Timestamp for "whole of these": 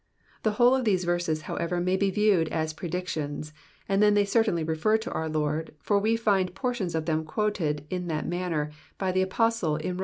0.53-1.03